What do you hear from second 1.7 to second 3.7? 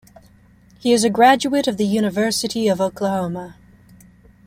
the University of Oklahoma.